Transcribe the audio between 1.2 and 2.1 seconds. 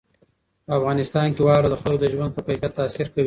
کې واوره د خلکو د